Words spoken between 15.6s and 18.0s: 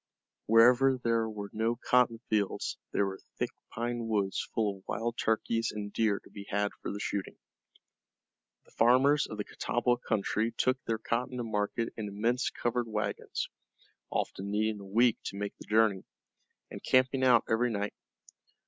journey, and camping out every night.